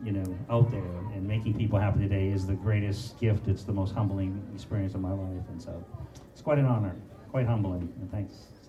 [0.04, 3.48] you know, out there and making people happy today is the greatest gift.
[3.48, 5.84] It's the most humbling experience of my life, and so
[6.32, 6.94] it's quite an honor,
[7.30, 8.59] quite humbling, and thanks.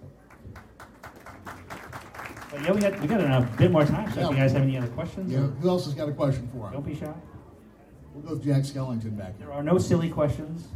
[2.52, 2.58] So.
[2.58, 4.12] But yeah, we got we got a bit more time.
[4.12, 6.50] So if you guys have any other questions, Yeah, who else has got a question
[6.54, 6.74] for him?
[6.74, 7.14] don't be shy.
[8.14, 9.48] We'll go with Jack Skellington back there.
[9.48, 10.68] There are no silly questions.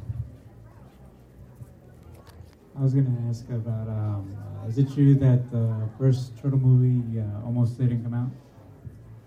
[2.78, 6.60] I was going to ask about um, uh, is it true that the first turtle
[6.60, 8.30] movie uh, almost didn't come out?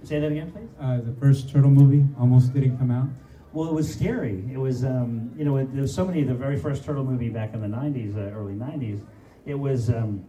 [0.05, 0.69] Say that again, please.
[0.81, 3.09] Uh, the first turtle movie almost didn't come out.
[3.53, 4.45] Well, it was scary.
[4.53, 6.23] It was, um, you know, it, there was so many.
[6.23, 9.01] The very first turtle movie back in the '90s, uh, early '90s,
[9.47, 10.25] it was, um,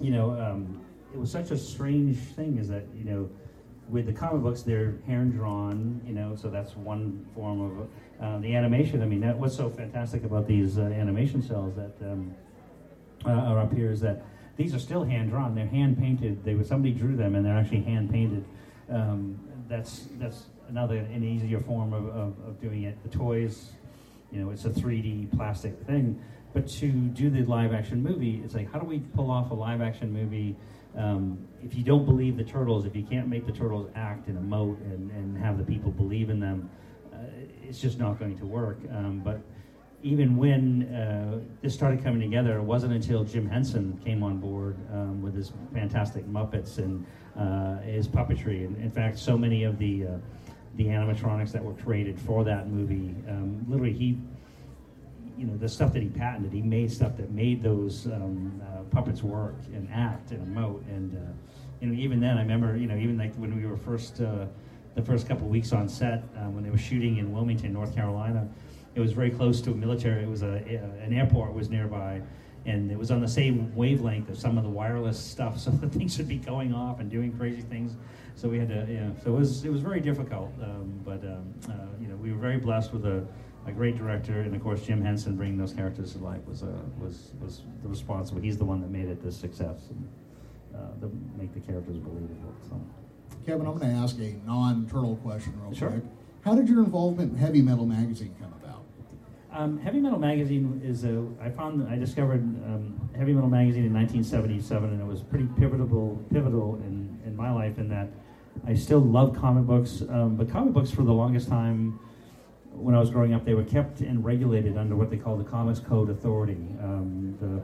[0.00, 0.83] you know, um,
[1.14, 2.58] it was such a strange thing.
[2.58, 3.30] Is that you know,
[3.88, 6.00] with the comic books, they're hand drawn.
[6.04, 7.88] You know, so that's one form of
[8.20, 9.00] uh, the animation.
[9.00, 12.34] I mean, that, what's so fantastic about these uh, animation cells that um,
[13.24, 14.22] uh, are up here is that
[14.56, 15.54] these are still hand drawn.
[15.54, 16.44] They're hand painted.
[16.44, 18.44] They were somebody drew them, and they're actually hand painted.
[18.90, 23.00] Um, that's that's another an easier form of, of, of doing it.
[23.04, 23.70] The toys,
[24.32, 26.20] you know, it's a 3D plastic thing.
[26.52, 29.54] But to do the live action movie, it's like how do we pull off a
[29.54, 30.56] live action movie
[30.96, 34.38] um, if you don't believe the turtles, if you can't make the turtles act and
[34.38, 36.70] emote and, and have the people believe in them,
[37.12, 37.16] uh,
[37.62, 38.78] it's just not going to work.
[38.90, 39.40] Um, but
[40.02, 44.76] even when uh, this started coming together, it wasn't until Jim Henson came on board
[44.92, 48.66] um, with his fantastic Muppets and uh, his puppetry.
[48.66, 50.18] And in fact, so many of the uh,
[50.76, 54.18] the animatronics that were created for that movie, um, literally he,
[55.36, 58.82] you know, the stuff that he patented, he made stuff that made those um, uh,
[58.84, 60.86] puppets work and act and emote.
[60.88, 61.32] And uh,
[61.80, 64.46] you know, even then, I remember, you know, even like when we were first uh,
[64.94, 68.48] the first couple weeks on set when they were shooting in Wilmington, North Carolina
[68.94, 70.22] it was very close to a military.
[70.22, 70.62] It was a,
[71.02, 72.20] an airport was nearby,
[72.64, 75.58] and it was on the same wavelength of some of the wireless stuff.
[75.64, 77.96] So the things would be going off and doing crazy things.
[78.36, 80.52] So we had to, you know, so it was it was very difficult.
[80.62, 83.26] Um, but um, uh, you know, we were very blessed with a,
[83.66, 86.68] a great director, and of course Jim Henson bringing those characters to life was uh,
[87.00, 88.40] was was the responsible.
[88.40, 90.08] He's the one that made it the success and
[90.74, 92.54] uh, the, make the characters believable.
[92.68, 92.80] So.
[93.46, 95.90] Kevin, I'm going to ask a non-turtle question real sure.
[95.90, 96.04] quick.
[96.44, 98.84] How did your involvement in Heavy Metal magazine come about?
[99.52, 101.26] Um, Heavy Metal Magazine is a.
[101.40, 106.22] I found I discovered um, Heavy Metal Magazine in 1977, and it was pretty pivotal,
[106.32, 108.08] pivotal in, in my life in that
[108.66, 111.98] I still love comic books, um, but comic books for the longest time
[112.74, 115.44] when I was growing up, they were kept and regulated under what they call the
[115.44, 116.66] Comics Code Authority.
[116.82, 117.62] Um, the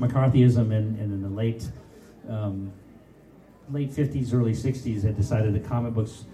[0.00, 1.68] McCarthyism in, in, the late
[2.28, 2.72] um,
[3.70, 6.24] late 50s, early 60s had decided that comic books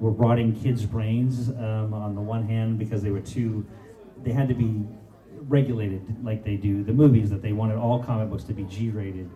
[0.00, 3.64] were rotting kids' brains um, on the one hand because they were too
[4.22, 4.82] they had to be
[5.48, 9.30] regulated like they do the movies that they wanted all comic books to be G-rated,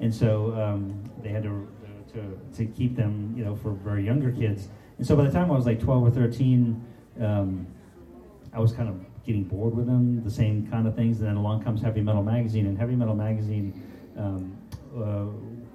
[0.00, 1.68] and so um, they had to,
[2.12, 4.68] to to keep them you know for very younger kids.
[4.98, 6.80] And so by the time I was like 12 or 13,
[7.20, 7.66] um,
[8.52, 11.18] I was kind of getting bored with them, the same kind of things.
[11.18, 13.82] And then along comes Heavy Metal Magazine, and Heavy Metal Magazine
[14.16, 14.56] um,
[14.96, 15.26] uh,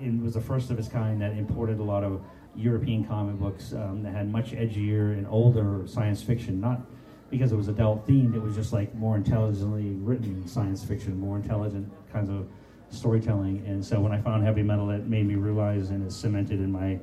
[0.02, 2.22] it was the first of its kind that imported a lot of
[2.56, 6.82] European comic books um, that had much edgier and older science fiction, not
[7.30, 11.38] because it was adult themed, it was just like more intelligently written science fiction, more
[11.38, 12.48] intelligent kinds of
[12.90, 13.64] storytelling.
[13.68, 16.72] And so when I found heavy metal, it made me realize and it cemented in
[16.72, 17.00] my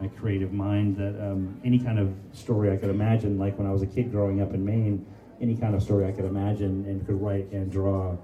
[0.00, 3.72] my creative mind that um, any kind of story I could imagine, like when I
[3.72, 5.06] was a kid growing up in Maine,
[5.40, 8.16] any kind of story I could imagine and could write and draw,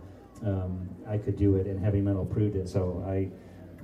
[0.45, 2.69] um, I could do it, and heavy metal proved it.
[2.69, 3.29] So I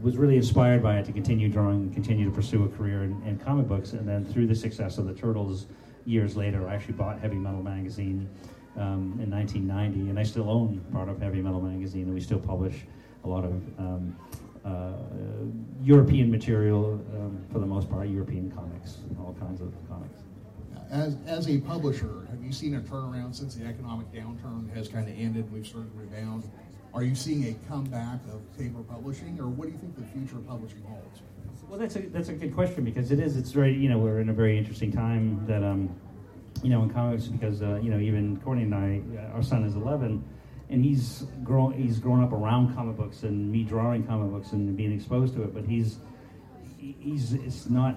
[0.01, 3.39] was really inspired by it to continue drawing, continue to pursue a career in, in
[3.39, 5.67] comic books, and then through the success of the Turtles
[6.05, 8.29] years later, I actually bought Heavy Metal magazine
[8.77, 12.39] um, in 1990, and I still own part of Heavy Metal magazine, and we still
[12.39, 12.85] publish
[13.25, 14.17] a lot of um,
[14.65, 14.93] uh,
[15.83, 20.23] European material um, for the most part, European comics, all kinds of comics.
[20.91, 25.09] As, as a publisher, have you seen a turnaround since the economic downturn has kind
[25.09, 26.51] of ended and we've started to rebound?
[26.95, 30.37] Are you seeing a comeback of paper publishing, or what do you think the future
[30.37, 31.21] of publishing holds?
[31.69, 33.37] Well, that's a that's a good question because it is.
[33.37, 35.91] It's very you know we're in a very interesting time that um,
[36.63, 39.03] you know in comics because uh, you know even Courtney and I,
[39.35, 40.25] our son is 11,
[40.71, 44.77] and he's grown he's grown up around comic books and me drawing comic books and
[44.77, 45.99] being exposed to it, but he's
[46.79, 47.97] he's it's not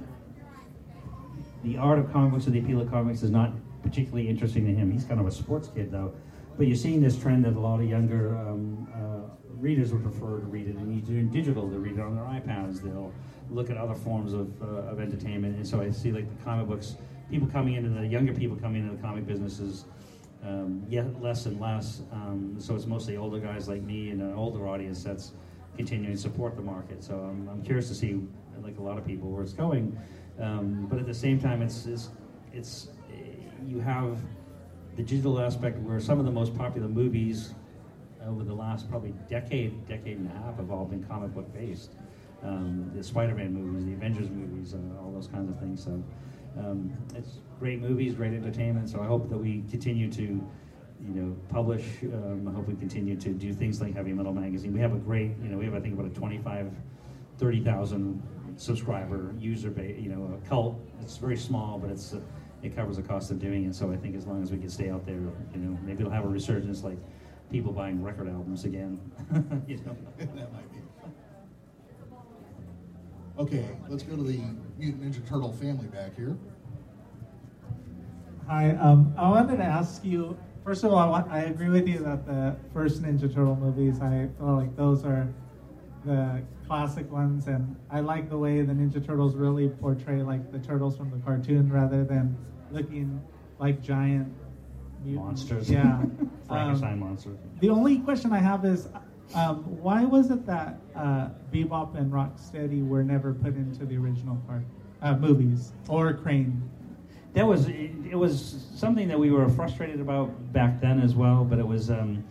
[1.64, 3.54] the art of comic books or the appeal of comics is not
[3.84, 4.92] particularly interesting to him.
[4.92, 6.14] He's kind of a sports kid though,
[6.58, 9.32] but you're seeing this trend that a lot of younger um, uh,
[9.62, 11.68] readers would prefer to read it in digital.
[11.70, 12.82] They read it on their iPads.
[12.82, 13.14] They'll
[13.50, 15.56] look at other forms of, uh, of entertainment.
[15.58, 16.96] And so I see like the comic books,
[17.30, 19.86] people coming into the younger people coming into the comic businesses,
[20.44, 22.02] um, yet less and less.
[22.12, 25.34] Um, so it's mostly older guys like me and an older audience that's
[25.78, 27.04] continuing to support the market.
[27.04, 28.22] So I'm, I'm curious to see,
[28.62, 29.98] like a lot of people, where it's going.
[30.40, 32.10] Um, but at the same time, it's, it's,
[32.54, 32.90] it's
[33.68, 34.20] you have
[34.96, 37.54] the digital aspect where some of the most popular movies
[38.28, 41.92] over the last probably decade, decade and a half have all been comic book based
[42.44, 45.84] um, the Spider-Man movies, the Avengers movies, uh, all those kinds of things.
[45.84, 46.04] So
[46.58, 48.90] um, it's great movies, great entertainment.
[48.90, 51.84] So I hope that we continue to, you know, publish.
[52.04, 54.74] Um, I hope we continue to do things like Heavy Metal Magazine.
[54.74, 56.72] We have a great, you know, we have I think about a 25,
[57.38, 58.24] 30,000
[58.58, 60.00] subscriber user base.
[60.00, 60.80] You know, a cult.
[61.02, 62.22] It's very small, but it's uh,
[62.64, 63.76] it covers the cost of doing it.
[63.76, 66.12] So I think as long as we can stay out there, you know, maybe it'll
[66.12, 66.98] have a resurgence like
[67.52, 69.00] people buying record albums again.
[69.68, 69.96] you know?
[70.18, 70.80] that might be.
[73.38, 74.40] Okay, let's go to the
[74.78, 76.38] Mutant Ninja Turtle family back here.
[78.48, 80.38] Hi, um, I wanted to ask you.
[80.64, 84.00] First of all, I, want, I agree with you that the first Ninja Turtle movies,
[84.02, 85.28] I feel like those are
[86.06, 90.60] the classic ones, and I like the way the Ninja Turtles really portray like the
[90.60, 92.38] turtles from the cartoon rather than
[92.72, 93.22] looking
[93.60, 94.32] like giant
[95.04, 95.50] mutants.
[95.50, 95.70] monsters.
[95.70, 96.04] Yeah,
[96.48, 97.38] Frankenstein um, monsters.
[97.60, 98.88] The only question I have is,
[99.34, 104.36] Um, why was it that uh, Bebop and Rocksteady were never put into the original
[104.48, 104.64] part
[105.02, 106.62] uh, movies or Krang?
[107.34, 111.46] That was it, it was something that we were frustrated about back then as well,
[111.46, 112.24] but it was um,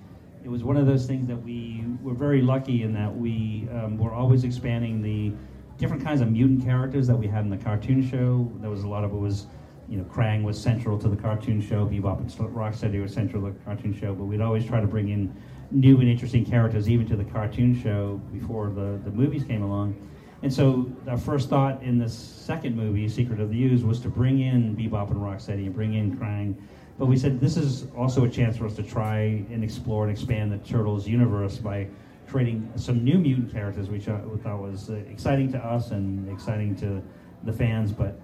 [0.45, 3.97] it was one of those things that we were very lucky in that we um,
[3.97, 5.33] were always expanding the
[5.79, 8.51] different kinds of mutant characters that we had in the cartoon show.
[8.61, 9.47] There was a lot of it was
[9.89, 13.59] you know, Krang was central to the cartoon show, Bebop and Rocksteady were central to
[13.59, 15.35] the cartoon show, but we'd always try to bring in
[15.71, 19.95] new and interesting characters even to the cartoon show before the, the movies came along.
[20.43, 24.09] And so our first thought in the second movie, Secret of the Ooze, was to
[24.09, 26.55] bring in Bebop and Rocksteady and bring in Krang.
[26.99, 30.13] But we said this is also a chance for us to try and explore and
[30.13, 31.89] expand the Turtles universe by
[32.27, 36.75] creating some new mutant characters, which I thought was uh, exciting to us and exciting
[36.77, 37.03] to
[37.45, 37.93] the fans.
[37.93, 38.19] But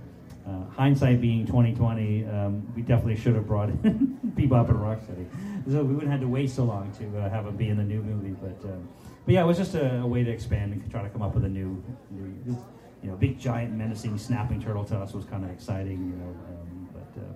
[0.47, 5.27] uh, hindsight being 2020, um, we definitely should have brought in Bebop and Rocksteady.
[5.71, 7.83] So we wouldn't have to wait so long to uh, have them be in the
[7.83, 8.37] new movie.
[8.41, 8.89] But, um,
[9.25, 11.35] but yeah, it was just a, a, way to expand and try to come up
[11.35, 12.57] with a new, new
[13.03, 16.37] you know, big, giant, menacing, snapping turtle to us was kind of exciting, you know.
[16.49, 17.35] Um, but, uh,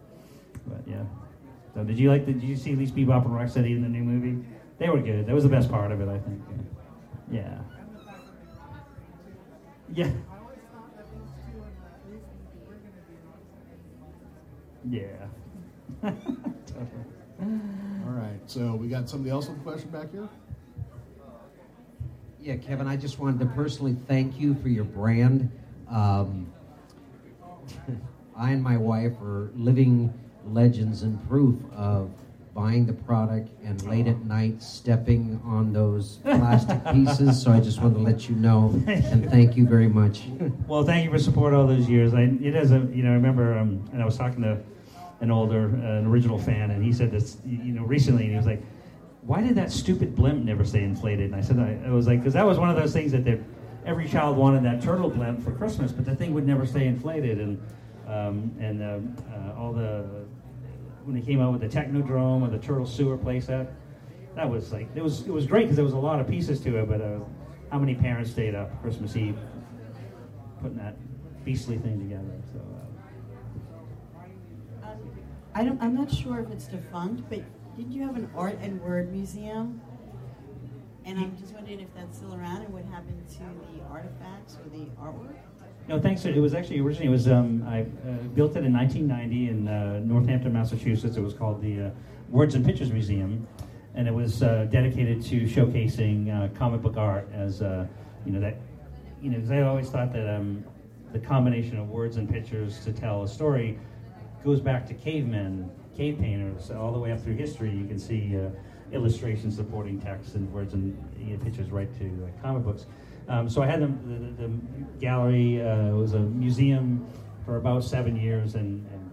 [0.66, 1.02] but yeah.
[1.74, 2.26] So did you like?
[2.26, 4.44] The, did you see at least Bebop and Rocksteady in the new movie?
[4.78, 5.26] They were good.
[5.26, 6.42] That was the best part of it, I think.
[7.30, 7.58] Yeah.
[9.92, 10.10] Yeah.
[14.88, 15.26] Yeah.
[18.10, 18.40] All right.
[18.46, 20.28] So we got somebody else with a question back here.
[22.40, 25.48] Yeah, Kevin, I just wanted to personally thank you for your brand.
[25.88, 26.52] Um,
[28.36, 30.12] I and my wife are living
[30.44, 32.10] legends and proof of
[32.52, 37.40] buying the product and late at night stepping on those plastic pieces.
[37.40, 40.24] So I just wanted to let you know and thank you very much.
[40.66, 42.12] well, thank you for support all those years.
[42.12, 44.60] I, it is a, you know, I remember, um, and I was talking to
[45.20, 48.36] an older, uh, an original fan, and he said this, you know, recently, and he
[48.36, 48.62] was like,
[49.22, 52.20] "Why did that stupid blimp never stay inflated?" And I said, I, I was like,
[52.20, 53.26] because that was one of those things that
[53.84, 57.38] every child wanted that turtle blimp for Christmas, but the thing would never stay inflated,
[57.38, 57.60] and
[58.06, 58.98] um, and uh,
[59.34, 60.04] uh, all the
[61.04, 63.72] when they came out with the Technodrome or the Turtle Sewer playset,
[64.34, 66.60] that was like it was it was great because there was a lot of pieces
[66.60, 67.18] to it, but uh,
[67.70, 69.38] how many parents stayed up Christmas Eve
[70.62, 70.96] putting that
[71.44, 72.40] beastly thing together?
[72.52, 72.60] So.
[75.54, 77.40] I don't, I'm not sure if it's defunct, but
[77.76, 79.80] didn't you have an art and word museum?
[81.04, 84.68] And I'm just wondering if that's still around and what happened to the artifacts or
[84.70, 85.34] the artwork?
[85.88, 86.24] No, thanks.
[86.24, 90.00] It was actually originally it was um, I uh, built it in 1990 in uh,
[90.04, 91.16] Northampton, Massachusetts.
[91.16, 91.90] It was called the uh,
[92.28, 93.48] Words and Pictures Museum,
[93.96, 97.86] and it was uh, dedicated to showcasing uh, comic book art as uh,
[98.24, 98.58] you know that
[99.20, 100.64] you know because I always thought that um,
[101.12, 103.76] the combination of words and pictures to tell a story
[104.44, 107.70] goes back to cavemen, cave painters, all the way up through history.
[107.70, 108.48] You can see uh,
[108.92, 112.86] illustrations supporting text and words and you know, pictures right to uh, comic books.
[113.28, 114.50] Um, so I had the, the, the
[114.98, 117.06] gallery, uh, was a museum
[117.44, 119.06] for about seven years and, and,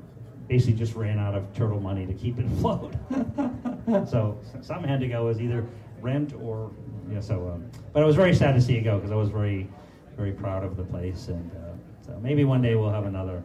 [0.47, 2.93] basically just ran out of turtle money to keep it afloat.
[4.09, 5.67] so some had to go as either
[5.99, 6.71] rent or,
[7.11, 9.27] yeah, so, um, but I was very sad to see it go because I was
[9.27, 9.67] very,
[10.15, 11.27] very proud of the place.
[11.27, 13.43] And uh, so maybe one day we'll have another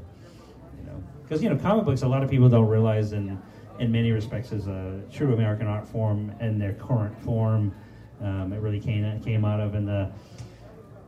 [1.23, 3.41] because you know comic books a lot of people don't realize in
[3.79, 7.75] in many respects is a true American art form in their current form.
[8.21, 10.11] Um, it really came came out of in the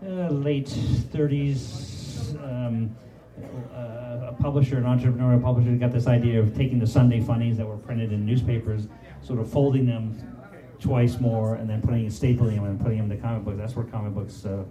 [0.05, 2.35] uh, late 30s.
[2.42, 2.94] Um,
[3.74, 7.66] uh, a publisher, an entrepreneurial publisher, got this idea of taking the Sunday funnies that
[7.66, 8.87] were printed in newspapers,
[9.22, 10.16] sort of folding them
[10.79, 13.59] twice more, and then putting stapling them and putting them in the comic books.
[13.59, 14.64] That's where comic books uh,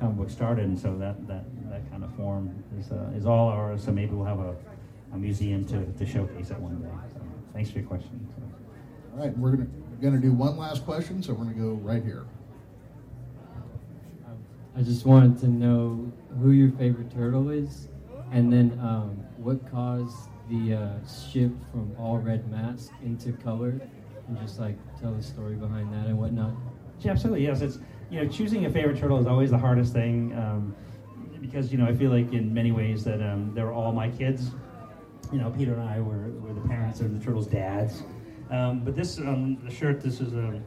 [0.00, 3.48] comic books started, and so that that that kind of form is uh, is all
[3.48, 3.84] ours.
[3.84, 4.54] So maybe we'll have a
[5.12, 6.88] a museum to, to showcase it one day.
[7.12, 7.20] So
[7.52, 8.26] thanks for your question.
[9.14, 9.68] All right, we're gonna
[10.00, 12.24] gonna do one last question, so we're gonna go right here.
[14.74, 17.88] I just wanted to know who your favorite turtle is,
[18.32, 23.80] and then um, what caused the uh, shift from all red mask into color,
[24.28, 26.52] and just like tell the story behind that and whatnot.
[27.00, 27.44] Yeah, absolutely.
[27.44, 27.78] Yes, it's
[28.10, 30.74] you know choosing a favorite turtle is always the hardest thing um,
[31.42, 34.52] because you know I feel like in many ways that um, they're all my kids
[35.32, 38.02] you know, Peter and I were, were the parents of the Turtles' dads.
[38.50, 40.64] Um, but this, um, the shirt, this is a, um,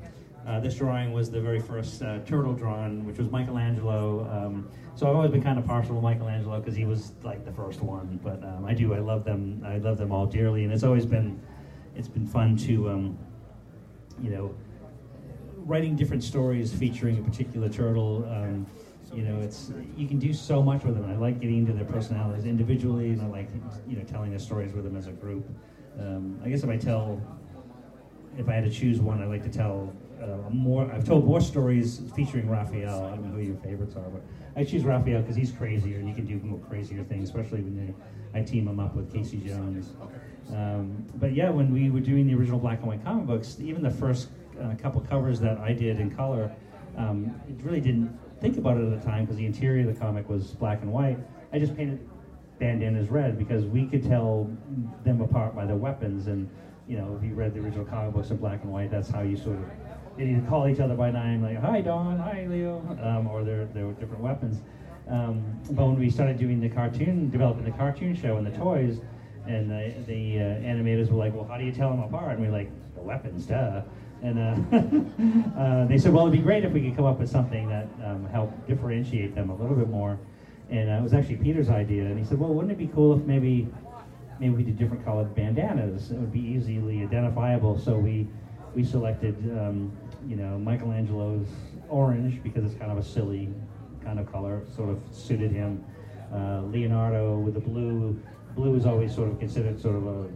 [0.48, 4.30] uh, this drawing was the very first uh, turtle drawing, which was Michelangelo.
[4.30, 7.52] Um, so I've always been kind of partial to Michelangelo because he was like the
[7.52, 8.20] first one.
[8.24, 11.06] But um, I do, I love them, I love them all dearly, and it's always
[11.06, 11.42] been,
[11.96, 13.18] it's been fun to, um,
[14.22, 14.56] you know,
[15.58, 18.24] writing different stories featuring a particular turtle.
[19.14, 21.10] You know, it's you can do so much with them.
[21.10, 23.50] I like getting into their personalities individually, and I like
[23.88, 25.48] you know telling their stories with them as a group.
[26.00, 27.22] Um, I guess if I tell,
[28.38, 30.92] if I had to choose one, I like to tell uh, more.
[30.92, 33.06] I've told more stories featuring Raphael.
[33.06, 34.22] I don't know who your favorites are, but
[34.56, 37.76] I choose Raphael because he's crazier and he can do more crazier things, especially when
[37.76, 39.94] they, I team him up with Casey Jones.
[40.54, 43.82] Um, but yeah, when we were doing the original black and white comic books, even
[43.82, 44.30] the first
[44.62, 46.52] uh, couple covers that I did in color,
[46.98, 50.00] um, it really didn't think about it at the time because the interior of the
[50.00, 51.18] comic was black and white.
[51.52, 52.08] I just painted
[52.60, 54.48] bandanas red because we could tell
[55.04, 56.28] them apart by their weapons.
[56.28, 56.48] And
[56.88, 59.22] you know, if you read the original comic books in black and white, that's how
[59.24, 59.66] you sort of
[60.16, 63.66] they either call each other by name, like "Hi Don," "Hi Leo," um, or they're
[63.74, 64.62] they're different weapons.
[65.08, 69.00] Um, but when we started doing the cartoon, developing the cartoon show and the toys,
[69.48, 72.42] and the, the uh, animators were like, "Well, how do you tell them apart?" And
[72.42, 73.82] we are like, "The weapons, duh."
[74.26, 77.30] And uh, uh, they said, "Well, it'd be great if we could come up with
[77.30, 80.18] something that um, helped differentiate them a little bit more."
[80.72, 83.16] And uh, it was actually Peter's idea, and he said, "Well, wouldn't it be cool
[83.16, 83.68] if maybe
[84.40, 86.10] maybe we did different colored bandanas?
[86.10, 88.28] It would be easily identifiable." So we
[88.74, 89.92] we selected, um,
[90.28, 91.48] you know, Michelangelo's
[91.88, 93.48] orange because it's kind of a silly
[94.04, 95.86] kind of color, sort of suited him.
[96.34, 98.20] Uh, Leonardo with the blue.
[98.56, 100.28] Blue is always sort of considered sort of a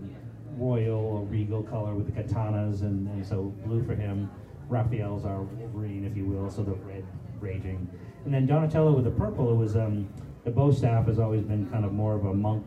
[0.60, 4.30] royal or regal color with the katanas, and, and so blue for him.
[4.68, 7.04] Raphael's our Wolverine, if you will, so the red
[7.40, 7.88] raging.
[8.26, 10.08] And then Donatello with the purple, it was um,
[10.44, 12.66] the bow staff has always been kind of more of a monk,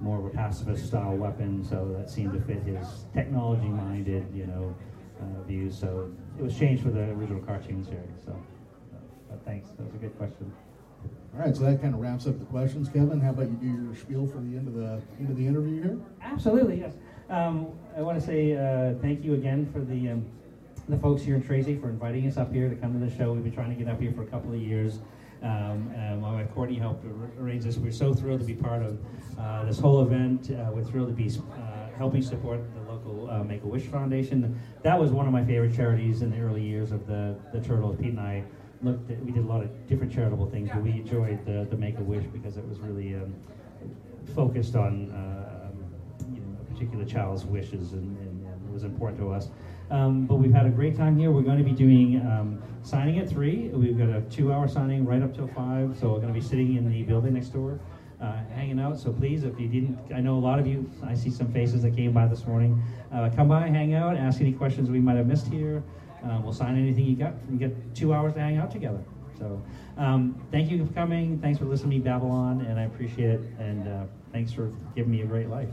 [0.00, 4.46] more of a pacifist style weapon, so that seemed to fit his technology minded, you
[4.46, 4.74] know,
[5.20, 5.76] uh, views.
[5.78, 8.22] So it was changed for the original cartoon series.
[8.24, 8.98] So, uh,
[9.28, 10.52] but thanks, that was a good question.
[11.34, 13.20] All right, so that kind of wraps up the questions, Kevin.
[13.20, 15.82] How about you do your spiel for the end of the end of the interview
[15.82, 15.98] here?
[16.22, 16.94] Absolutely, yes.
[17.28, 20.26] Um, I want to say uh, thank you again for the um,
[20.88, 23.32] the folks here in Tracy for inviting us up here to come to the show.
[23.32, 25.00] We've been trying to get up here for a couple of years.
[25.42, 27.04] Um, my wife Courtney helped
[27.40, 27.76] arrange this.
[27.76, 28.98] We're so thrilled to be part of
[29.38, 30.50] uh, this whole event.
[30.50, 34.58] Uh, we're thrilled to be uh, helping support the local uh, Make a Wish Foundation.
[34.82, 37.96] That was one of my favorite charities in the early years of the the Turtles.
[37.96, 38.44] Pete and I
[38.82, 39.10] looked.
[39.10, 41.98] At, we did a lot of different charitable things, but we enjoyed the, the Make
[41.98, 43.34] a Wish because it was really um,
[44.34, 45.70] focused on uh,
[46.32, 49.48] you know a particular child's wishes and, and, and it was important to us.
[49.90, 51.30] Um, but we've had a great time here.
[51.30, 53.68] We're going to be doing um, signing at 3.
[53.68, 55.96] We've got a two hour signing right up till 5.
[55.98, 57.80] So we're going to be sitting in the building next door,
[58.20, 58.98] uh, hanging out.
[58.98, 61.82] So please, if you didn't, I know a lot of you, I see some faces
[61.82, 62.82] that came by this morning.
[63.12, 65.82] Uh, come by, hang out, ask any questions we might have missed here.
[66.24, 67.34] Uh, we'll sign anything you got.
[67.48, 69.02] We get two hours to hang out together.
[69.38, 69.62] So
[69.96, 71.38] um, thank you for coming.
[71.40, 73.40] Thanks for listening to me, Babylon, and I appreciate it.
[73.58, 75.68] And uh, thanks for giving me a great life.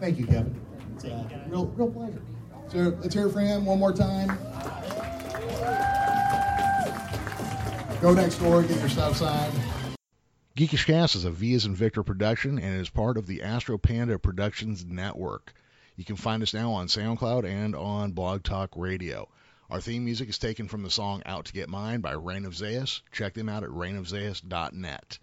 [0.00, 0.60] Thank you, Kevin.
[0.94, 2.22] It's a real, real pleasure.
[2.68, 4.28] So let's hear it for him one more time.
[8.00, 9.54] Go next door, get your stuff signed.
[10.56, 13.78] Geekish Cast is a V as in Victor production and is part of the Astro
[13.78, 15.54] Panda Productions Network.
[15.96, 19.28] You can find us now on SoundCloud and on Blog Talk Radio.
[19.72, 22.54] Our theme music is taken from the song Out to Get Mine by Reign of
[22.54, 23.00] Zeus.
[23.10, 25.18] Check them out at reignofzeus.net.